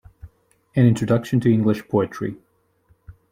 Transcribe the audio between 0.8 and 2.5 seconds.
Introduction to English Poetry".